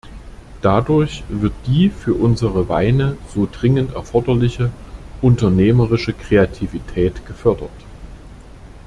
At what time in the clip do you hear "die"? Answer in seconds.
1.67-1.91